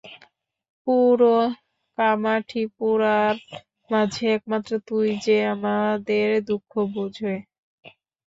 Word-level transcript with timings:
পুরো 0.87 1.35
কামাঠিপুরার 1.97 3.35
মাঝে 3.89 4.25
একমাত্র 4.35 4.71
তুই 4.87 5.07
যে 5.25 5.37
আমাদের 5.53 6.27
দুঃখ 6.49 6.71
বুঝে। 6.93 7.33